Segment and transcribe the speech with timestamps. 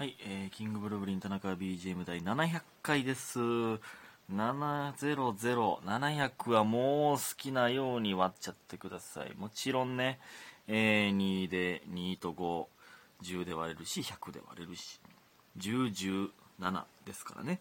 [0.00, 3.38] はい、えーキングブルーブリン田中 BGM 第700回です。
[3.38, 3.78] 700、
[4.32, 9.34] 700はもう好きなように割っちゃってください。
[9.36, 10.18] もちろんね、
[10.68, 12.64] えー2で、2と5、
[13.24, 14.98] 10で割れるし、100で割れるし、
[15.58, 17.60] 10、17ですからね。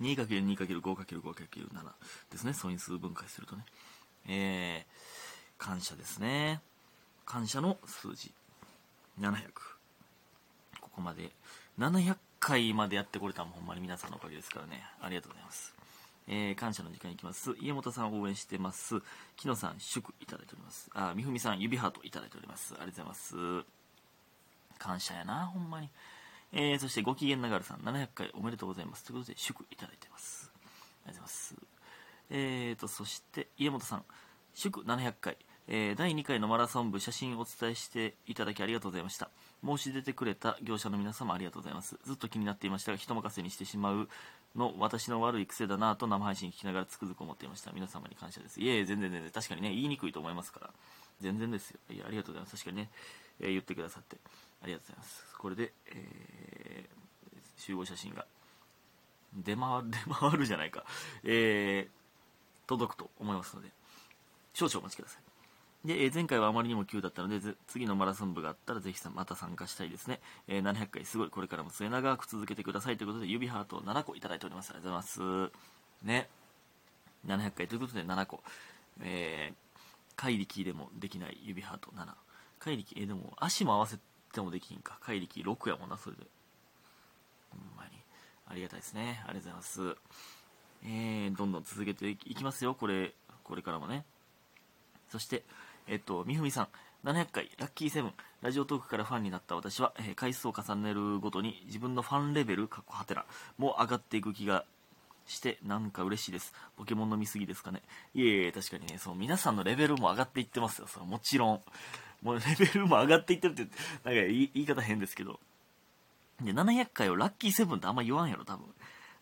[0.00, 1.92] 2×2×5×5×7
[2.32, 2.54] ですね。
[2.54, 3.66] 素因数分解するとね。
[4.26, 6.62] えー、感謝ですね。
[7.26, 8.32] 感謝の数字。
[9.20, 9.79] 700。
[10.90, 11.30] ここまで。
[11.78, 14.82] 700回までやってこれたのもほんまに皆さんのおかげですからね。
[15.00, 15.74] ありがとうございます、
[16.28, 17.54] えー感謝の時間いきます。
[17.60, 19.00] 家元さん応援してます。
[19.36, 20.90] 木野さん祝いただいております。
[20.94, 22.74] あみふみさん指ハートいただいております。
[22.74, 23.66] ありがとうございます。
[24.78, 25.88] 感謝やなほんまに。
[26.52, 29.04] えー、そしてご機嫌ながらさん700回おめでとうございます。
[29.04, 30.50] ということで祝いただいてます。
[31.06, 31.56] ありがとうございます。
[32.30, 34.04] えーとそして家元さん
[34.54, 35.36] 祝700回、
[35.72, 39.30] えー第2回のマラソン部写真をお伝えしていただきありがとうございました。
[39.64, 41.96] 申し出てくれた業者の皆様ありがとうございます。
[42.04, 44.08] ずっと気になっていましたが人任せにしてしまう
[44.56, 47.70] の私の悪い癖だなと生配信聞きながらつくづく思っていました。
[47.70, 48.60] 皆様に感謝です。
[48.60, 49.30] いえいえ全然全然。
[49.30, 50.70] 確かにね言いにくいと思いますから。
[51.20, 51.78] 全然ですよ。
[51.90, 52.56] いやありがとうございます。
[52.56, 52.90] 確かにね、
[53.40, 54.16] えー言ってくださって。
[54.62, 55.24] ありがとうございます。
[55.38, 57.00] これで、えー
[57.58, 58.24] 集合写真が
[59.34, 60.84] 出回る 出回るじゃないか。
[61.22, 62.00] えー
[62.66, 63.68] 届くと思いますので
[64.54, 65.29] 少々お待ちください。
[65.84, 70.20] で、え前回はあまりにも急だったので、次のマラソン部があったらぜひさまた参加したいですね。
[70.46, 74.70] えー700回すごい、これからも末長く続けてくださいということで、指ハート7個いただいております。
[74.70, 75.50] ありがとうございま
[76.02, 76.06] す。
[76.06, 76.28] ね。
[77.26, 78.42] 700回ということで7個。
[79.02, 79.80] えー、
[80.16, 82.06] 怪力でもできない指ハート7。
[82.58, 83.98] 怪力、えーでも足も合わせ
[84.32, 84.98] てもできんか。
[85.00, 86.26] 怪力6やもんな、それで。
[87.50, 87.90] ほんまに。
[88.46, 89.22] ありがたいですね。
[89.26, 89.96] ありがとうございます。
[90.84, 92.74] えー、どんどん続けていきますよ。
[92.74, 94.04] これ、これからもね。
[95.08, 95.44] そして、
[95.90, 96.68] えっと、みふみさん、
[97.04, 103.26] 700回、ラッキーセブン、ラジオトークからファンになった私は、えー回数を重ねるごとに自分のファンレベル、かっこはてら、
[103.58, 104.64] も上がっていく気が
[105.26, 106.54] して、なんか嬉しいです。
[106.76, 107.82] ポケモンの見過ぎですかね。
[108.14, 110.86] いえいえ、確かにね、そう、皆さんのレベルも上がっていってますよ。
[110.86, 111.60] それもちろん。
[112.22, 113.80] もうレベルも上がっていってるって、なんか
[114.12, 115.40] 言い言い方変ですけど。
[116.40, 118.66] で、700回をラッキーセブンってあんま言わんやろ、多分。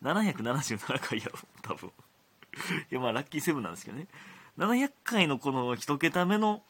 [0.03, 1.91] 777回やろ、多分。
[2.91, 4.07] いや、まあ、ラッキーセブンなんですけどね。
[4.59, 6.63] 700回のこの一桁目の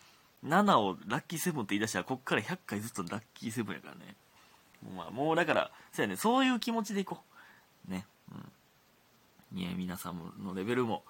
[0.47, 4.15] 7をラッキーセブンって言い出したら、こっから100回ずつラッキーセブンやからね。
[4.84, 7.19] もうまあ、もうだから、そうやね、そういう気持ちでいこ
[7.88, 7.91] う。
[7.91, 8.06] ね。
[9.53, 9.59] うん。
[9.59, 11.03] いや、皆さんのレベルも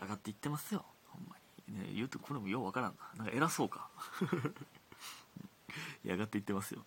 [0.00, 0.84] 上がっていってますよ。
[1.08, 1.36] ほんま
[1.68, 1.78] に。
[1.78, 3.24] ね、言うとこれもようわからんな。
[3.24, 3.88] なんか偉そうか。
[6.04, 6.84] や、上がっていってますよ。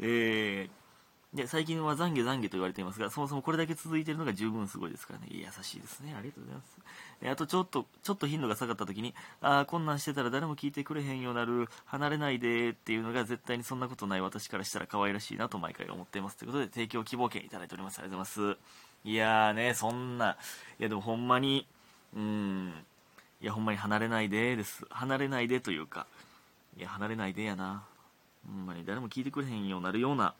[0.00, 0.70] えー、
[1.34, 5.28] で、最近は懺悔懺悔と言われていますが、そもそもこれだけ続いているのが十分すごいですからね。
[5.30, 6.14] 優しいですね。
[6.14, 6.78] ありがとうございます。
[7.22, 16.36] えあとちょっと、ちょっと頻度が下がった時に、ああ、こんなんしてたら誰も聞いてくれへんようなる、離れないでっていうのが絶対にそんなことない私からしたら可愛らしいなと毎回思っています。
[16.36, 17.98] ということで、提供希望券いただいております。
[18.00, 18.58] ありがとうございます。
[19.04, 20.36] いやーね、そんな、
[20.78, 21.66] いやでもほんまに、
[22.14, 22.74] うん、
[23.40, 24.84] いやほんまに離れないでです。
[24.90, 26.06] 離れないでというか、
[26.76, 27.84] いや離れないでやな。
[28.46, 30.34] ほんまに誰も聞いてくれへんようなるような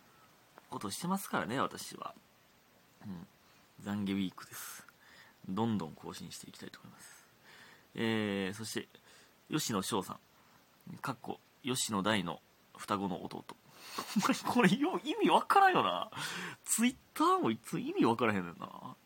[0.72, 2.14] ことしてますからね、私は。
[3.06, 3.26] うん。
[3.84, 4.84] 懺悔ウィークです。
[5.48, 7.26] どんどん更新していきたいと思います。
[7.94, 8.88] えー、そして、
[9.50, 10.96] 吉野翔さん。
[10.98, 12.40] かっこ、吉野大の
[12.76, 13.44] 双子の弟。
[13.96, 16.10] ほんまにこれよ意味わからんよな。
[16.64, 18.96] ツイッターもいつ意味わからへんねんな。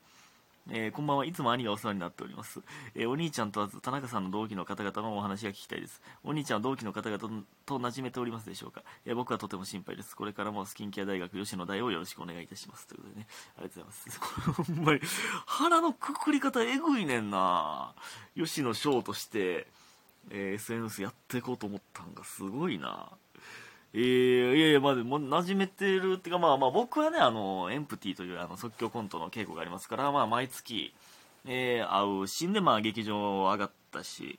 [0.68, 1.24] えーこんばんは。
[1.24, 2.60] いつも兄がお世話になっております、
[2.96, 6.02] えーお兄ちゃんとは田中さんの同期の方々のお話が聞きたいです。
[6.24, 7.20] お兄ちゃんは同期の方々
[7.64, 10.16] と馴染めておりますでしょうか、えー僕はとても心配です。
[10.16, 12.88] これからもスキンケア大学吉野大をよろしくお願いいたします。
[12.88, 13.26] ということでね。
[13.58, 14.72] ありがとうございます。
[14.74, 15.00] ほんまに。
[15.46, 17.94] 腹のくくり方えぐいねんな。
[18.36, 19.68] 吉野翔として、
[20.30, 23.10] え SNS やっていこうと思ったんがすごいな。
[23.92, 30.92] えー、いやいや、まあ、も馴染めてるっていうか、まあまあ、僕はね、あの、エンプティというあの即興コントの稽古がありますから、まあ、毎月、
[31.46, 34.38] えー、会うしんで、まあ、劇場上がったし、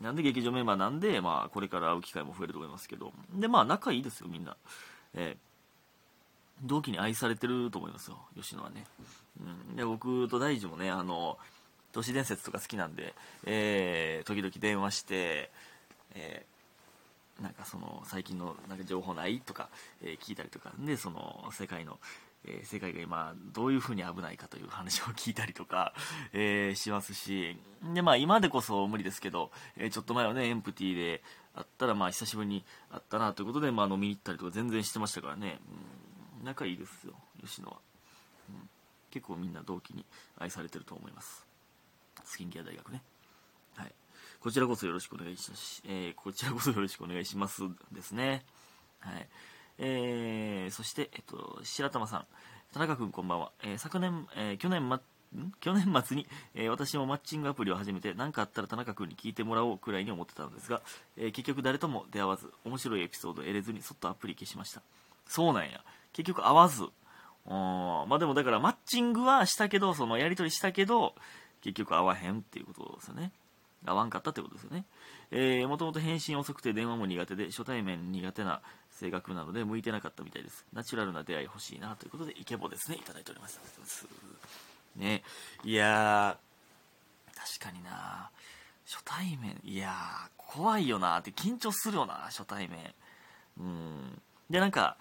[0.00, 4.56] なんで劇場メンバーなんで、まあ、これから会う機会も増えると思いますけど、で、まあ、仲いいですよ、みんな。
[5.14, 8.84] えー、同期に愛されてると思いますよ、吉野はね。
[9.40, 11.38] うん、で、僕と大樹もね、あの、
[11.92, 13.14] 都市伝説とか好きなんで、
[13.44, 15.50] えー、時々電話して、
[16.14, 16.57] えー
[17.40, 19.68] なんかその最近のなんか情報ないとか、
[20.02, 21.98] えー聞いたりとかでその世界の、
[22.44, 25.94] えー世界が今どういうふうに危ないかという話を聞いたりとか、
[26.32, 27.56] えーしますし
[27.94, 31.22] でまあ今でこそ無理ですけど、えちょっと前はねエンプティーで
[31.54, 35.58] あったらまあ久しぶりに会ったなということで、まあ、飲みに行ったりとか全然してましたからね、
[36.40, 37.76] うん、仲いいですよ吉野は、
[38.48, 38.68] うん、
[39.10, 40.04] 結構みんな同期に
[40.38, 41.46] 愛されてると思います。
[42.24, 43.02] スキンケア大学ね。
[43.74, 43.92] はい。
[44.40, 45.82] こちらこそよろしくお願いします。
[45.86, 47.62] えーこちらこそよろしくお願いします
[47.92, 48.44] ですね。
[49.00, 49.28] はい。
[49.78, 52.26] えー、そして、えっと、白玉さん。
[52.72, 53.50] 田中君こんばんは。
[53.64, 55.00] えー昨年、えー去年ま、
[55.60, 60.82] 去年末に、えー私もマッチングアプリを始めて何かあったら田中君に聞いてもらおうくらいに思ってたのですが、
[61.16, 64.82] えー結局誰とも出会わず面白いエピソードを得れずにそっとアプリ消しました
[65.26, 65.82] そうなんや
[66.12, 66.90] 結局会わずうん
[67.50, 71.14] まあでもだからマッチングはしたけどそのやり取りしたけど
[71.60, 73.32] 結局会わへんっていうことですよね
[73.84, 74.84] 会わんかったってことですよね。
[75.30, 78.60] えー、もともと返信遅くて電話も苦手で初対面苦手な
[78.90, 80.66] 性格なので向いてなかったみたいです。
[80.72, 82.96] ナチュラルな出会い欲しいなということでイケボですね。
[82.96, 83.60] いただいております。
[84.96, 85.22] ね。
[85.64, 88.30] いやー確かにな。
[88.86, 89.60] 初対面。
[89.62, 92.94] いやー怖いよなって緊張するよな初対面。
[93.60, 94.22] うん。
[94.50, 94.96] でなんか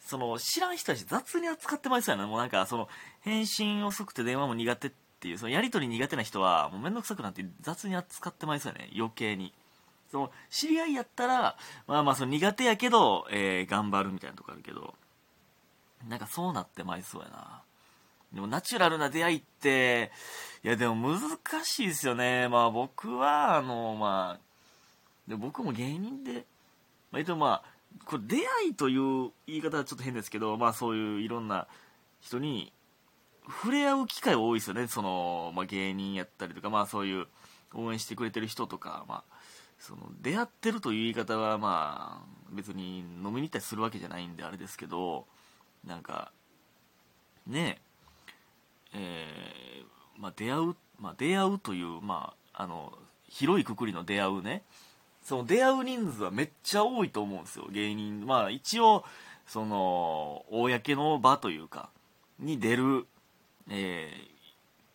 [0.00, 2.28] その知らん人たち雑に扱ってまいそうやな。
[2.28, 2.88] もうなんかその
[3.22, 8.90] 返信遅くて電話も苦手ってていうそのやり取り苦手な人はもう面倒くさくなって雑に扱ってまいそうやね。
[8.96, 9.52] 余計に。
[10.10, 14.94] その知り合いやったらまあまあその苦手やけど、えー頑張るみたいなとこあるけど。
[16.08, 17.62] なんかそうなってまいそうやな。
[18.32, 20.10] でもナチュラルな出会いって
[20.64, 21.20] いやでも難
[21.64, 22.48] しいですよね。
[22.48, 24.40] まあ僕はあのまあ
[25.28, 26.44] で僕も芸人で
[27.12, 27.72] 割とまあ
[28.06, 31.68] これ出会いという言い方はちょっと変ですけどまあそういういろんな
[32.20, 32.72] 人に
[33.48, 34.86] 触れ合う機会多いですよね。
[34.86, 37.26] その、まあ、芸人やったりとかまあそういう
[37.74, 39.34] 応援してくれてる人とかまあ
[39.78, 45.26] その出会ってるという言い方はまあ別に飲みに行ったりするわけじゃないんであれですけど
[45.84, 46.30] なんか
[47.46, 47.80] ね
[48.94, 49.26] え
[49.78, 52.92] えーまあ、出会う、まあ、出会うという、まあ、あの
[53.28, 54.62] 広いくくりの出会うね。
[55.24, 57.66] その出会う人数はめっちゃ多いと思うんですよ。
[57.70, 59.04] 芸人まあ一応
[59.46, 61.90] その公の場というか
[62.38, 63.06] に出る、
[63.70, 64.32] えー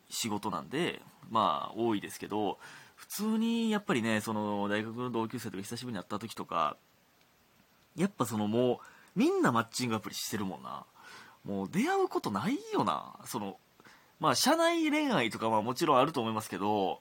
[0.09, 2.57] 仕事なんでまあ多いですけど
[2.95, 6.77] 普通にやっぱりねその大学の同級生とか久しぶりに会った時とか
[7.97, 8.77] やっぱそのもう
[9.19, 10.85] みんなマッチングアプリしてるもんな。
[11.43, 13.15] もう出会うことないよな。
[13.25, 13.57] その
[14.19, 16.99] まあ社内恋愛とかはもちろんあると思いますけど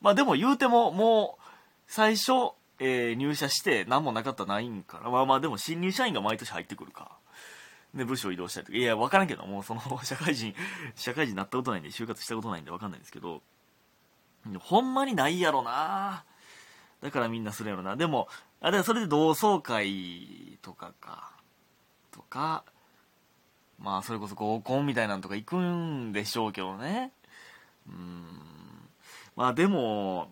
[0.00, 1.42] まあでも言うてももう
[1.86, 7.16] 最初、えー入社して何もなかったらないんからまあまあでも新入社員が毎年入ってくるか。
[7.94, 8.78] で部署移動したりとか。
[8.78, 10.54] いや分からんけどもうその 社会人
[10.94, 13.42] 社会人になったことないんで就活したことないんで分かんないんですけど
[14.60, 16.24] ほんまにないやろな。
[17.00, 17.96] だからみんなするやろな。
[17.96, 18.28] でも
[18.60, 21.32] あでもそれで同窓会とかか。
[22.10, 22.64] とか
[23.78, 27.12] まあそれこそ合コンみたいなんとか行くんでしょうけどね。
[27.88, 28.42] うん。
[29.36, 30.30] まあでも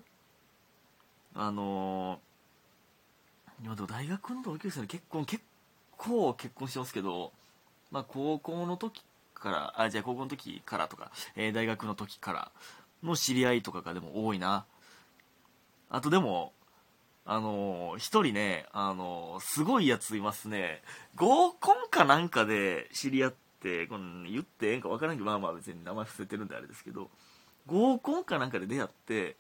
[1.35, 2.21] あの
[3.63, 5.43] 今でも大学の同級生の結婚結
[5.97, 7.33] 構結婚してますけど
[7.91, 9.03] まあ高校の時
[9.35, 12.53] からあじゃあ高校の時からとか、えー大学の時から
[13.03, 14.65] の知り合いとかがでも多いな。
[15.89, 16.53] あとでも
[17.25, 20.83] あのー一人ね、あのーすごいやついますね。
[21.17, 27.11] 合コンかなんかで知り合ってこの言ってええんか分からんけどまあまあ別に名前伏せてるんであれですけど
[27.67, 29.37] 合コンかなんかで出会って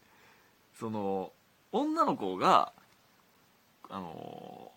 [0.78, 1.32] その
[1.72, 2.72] 女の子が
[3.88, 4.72] あの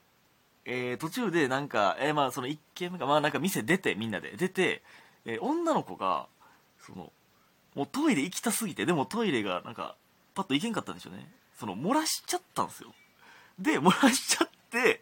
[0.66, 4.36] えー途中でなんか、えーまあその1軒目かまあなんか店出てみんなで。
[4.38, 4.82] 出て、
[5.26, 6.28] えー女の子が
[6.80, 7.12] その
[7.76, 9.96] もうトイレ行きたすぎてでもトイレがなんか
[10.36, 11.30] パッと行けんかったんでしょうね。
[11.60, 12.94] その漏らしちゃったんですよ。
[13.60, 15.02] で漏らしちゃって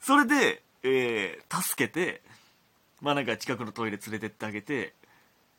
[0.00, 2.22] それで、えー助けて
[3.00, 4.94] まあなんか近くのトイレ連れてってあげて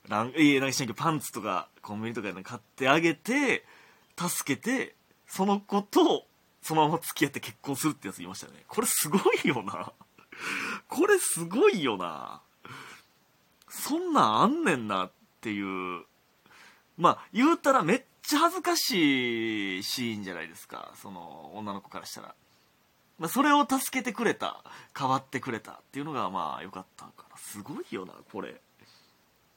[0.07, 3.63] ランえー、なんかしなきゃパンツとかコンビニとか買ってあげて
[4.17, 4.95] 助けて
[5.27, 6.25] その子と
[6.63, 8.63] そのまま付き合って結婚するってやついましたね。
[8.67, 9.91] これすごいよな。
[10.87, 12.41] これすごいよな。
[13.69, 16.05] そんなんあんねんなっていう。
[16.97, 20.93] まあ言うたらめっちゃ恥ずかしいシーンじゃないですか。
[20.95, 22.33] その女の子からしたら、
[23.19, 24.63] まあ、それを助けてくれた。
[24.97, 27.37] 変わってくれたっていうのがまあ良かったから。
[27.37, 28.49] すごいよなこれ。
[28.49, 28.53] っ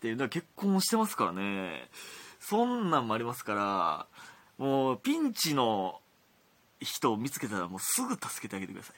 [0.00, 1.88] ていうのは結婚もしてますからね。
[2.40, 4.06] そんなんもありますから
[4.58, 6.00] もうピンチの
[6.80, 8.92] 人を見つけたらもうすぐ助けてあげてくださ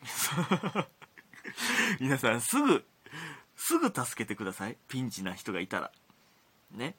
[0.83, 0.89] い。
[2.01, 2.85] 皆さんすぐ
[3.57, 4.77] すぐ助けてください。
[4.89, 5.93] ピンチな人がいたら。
[6.71, 6.97] ね。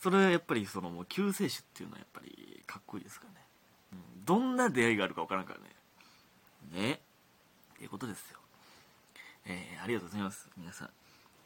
[0.00, 3.46] それはやっぱりそのもう救世主っていうのはやっぱりかっこいいですからね、
[3.92, 5.70] うん、どんな出会いがあるかわからんからね。
[6.72, 6.92] ね。
[7.74, 8.38] っていうことですよ。
[9.46, 10.48] えーありがとうございます。
[10.56, 10.90] 皆さん。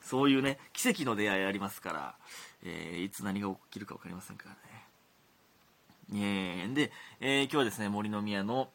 [0.02, 2.16] そういうね奇跡の出会いありますから、
[2.62, 4.87] えーいつ何が起きるか分かりませんからね。
[6.12, 6.66] え。
[6.66, 8.68] ーで、えー今日はですね森の宮の、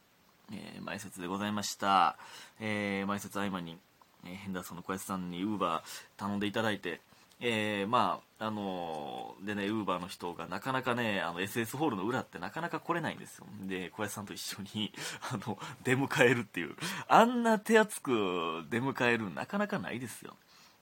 [0.51, 2.17] えー前説でございました、
[2.59, 3.77] えー前説合間に、
[4.25, 7.01] えーヘンダーソンの小安さんにウーバー頼んでいただいて、
[7.45, 13.45] えー、まああのー、でねウーバーの人がなかなかねあの SS ホールの裏ってなかなか来れないんですよ。
[13.67, 14.93] で小林さんと一緒に
[15.31, 16.75] あの出迎えるっていう。
[17.07, 20.35] あんな手厚く出迎えるなかなかないですよ。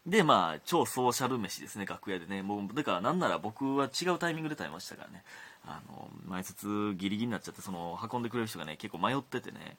[0.06, 2.44] でまあ超ソーシャル飯ですね楽屋でね。
[2.44, 5.24] もうだからなんなら僕は違うタイミングで食べましたからね。
[5.66, 9.78] あの前説ギリギリになっちゃってその運んでくれる人がね結構迷っててね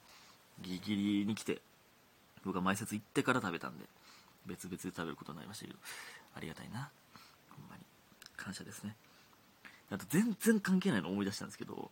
[0.61, 1.61] ギリギリに来て
[2.45, 3.85] 僕は前説行ってから食べたんで
[4.47, 5.79] 別々で食べることになりましたけど
[6.37, 6.89] ありがたいな。
[7.51, 7.83] ほんまに。
[8.37, 8.97] 感謝ですね。
[9.91, 11.91] あと全然関係ないの思い出したんですけど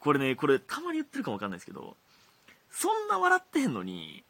[0.00, 1.96] これねこれたまに言ってるかもわかんないですけど
[2.70, 4.24] そんな笑ってへんのに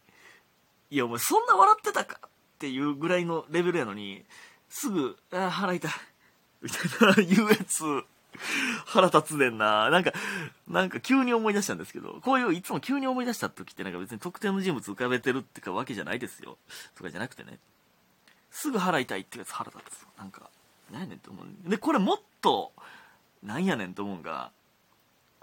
[0.90, 2.28] いやお前そんな笑ってたかっ
[2.58, 4.24] ていうぐらいのレベルやのに
[4.68, 5.90] すぐ「ああ腹痛い」
[6.62, 7.84] みたいな言うやつ
[8.86, 9.90] 腹立つねんな。
[9.90, 10.12] なんか、
[10.68, 16.56] なんか急に思い出したんですけど、こういういつも急に思い出した時ってなんか別に特定の人物浮かべてるってかわけじゃないですよ。
[16.96, 17.58] とかじゃなくてね。
[18.50, 20.06] すぐ腹痛いってやつ腹立つ。
[20.18, 20.50] なんか、
[20.90, 21.70] 何やねんって思う。
[21.70, 22.72] で、これもっと、
[23.42, 24.50] なんやねんと思うんが、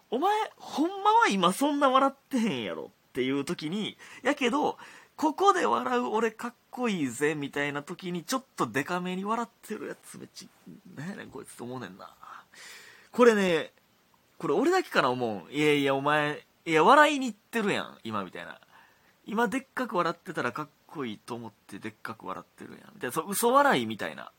[0.09, 4.77] お前、ほんまは今そんな笑ってへんやろっていう時に、やけど、
[5.15, 12.13] ここで笑う俺かっこいいぜみたいな時にちょっとデカめに笑ってるやつめっちゃ、何やねんこいつと思うねんな。
[13.15, 13.71] これね、
[14.37, 15.49] これ俺だけかな思う。
[15.49, 18.59] いやいや、お前、いや、笑いに行ってるやん、今みたいな。
[19.25, 22.79] 今でっかく笑ってたらかっこいいと思ってでっかく笑ってるやん。
[22.93, 24.33] みたいな、そ、嘘笑いみたいな。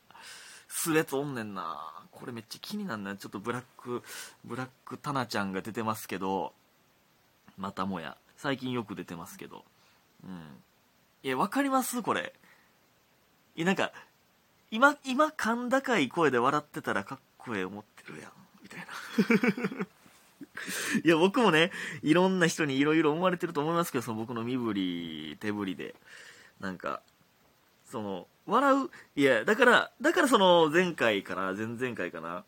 [0.69, 1.91] するやつおんねんな。
[2.11, 3.17] これめっちゃ気になんな。
[3.17, 4.03] ちょっとブラック、
[4.45, 6.53] ブラックタナちゃんが出てますけど、
[7.57, 8.19] またもや。
[8.37, 9.65] 最近よく出てますけど。
[10.23, 10.63] うん。
[11.23, 12.03] いや、わかります？
[12.03, 12.35] これ。
[13.55, 13.93] いや、なんか、
[14.71, 18.33] 今、今、甲高い声で笑ってたらかっこええ思ってるやん。
[18.67, 19.87] みたいな。
[21.05, 21.71] いや、僕もね、
[22.03, 25.95] いろんな人にいろいろ思われてると思いますけど、その僕の身振り、手振りで。
[26.61, 27.03] なんか、
[27.91, 32.45] その、笑う、いや、だから、だからその前回かな、前々回かな、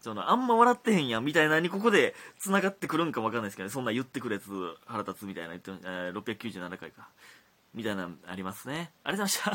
[0.00, 4.48] その、あんま笑ってへんやんみたいなにここで繋がってくるんかもわかんないですけどね、そんな言ってくるやつ
[4.86, 7.08] 腹立つみたいな、えー、697回か。
[7.74, 8.90] みたいなのありますね。
[9.04, 9.44] ありがとうございました。